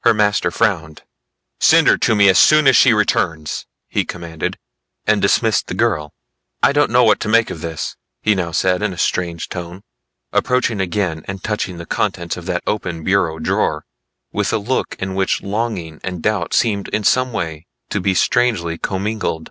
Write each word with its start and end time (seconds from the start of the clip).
Her 0.00 0.12
master 0.12 0.50
frowned. 0.50 1.04
"Send 1.58 1.86
her 1.88 1.96
to 1.96 2.14
me 2.14 2.28
as 2.28 2.38
soon 2.38 2.66
as 2.66 2.76
she 2.76 2.92
returns," 2.92 3.64
he 3.88 4.04
commanded, 4.04 4.58
and 5.06 5.22
dismissed 5.22 5.68
the 5.68 5.74
girl. 5.74 6.12
"I 6.62 6.72
don't 6.72 6.90
know 6.90 7.02
what 7.02 7.18
to 7.20 7.30
make 7.30 7.48
of 7.48 7.62
this," 7.62 7.96
he 8.20 8.34
now 8.34 8.50
said 8.52 8.82
in 8.82 8.92
a 8.92 8.98
strange 8.98 9.48
tone, 9.48 9.80
approaching 10.34 10.82
again 10.82 11.24
the 11.26 11.38
touching 11.38 11.82
contents 11.86 12.36
of 12.36 12.44
that 12.44 12.62
open 12.66 13.02
bureau 13.04 13.38
drawer 13.38 13.86
with 14.32 14.52
a 14.52 14.58
look 14.58 14.96
in 14.98 15.14
which 15.14 15.42
longing 15.42 15.98
and 16.04 16.20
doubt 16.22 16.52
seemed 16.52 16.88
in 16.88 17.02
some 17.02 17.32
way 17.32 17.64
to 17.88 18.02
be 18.02 18.12
strangely 18.12 18.76
commingled. 18.76 19.50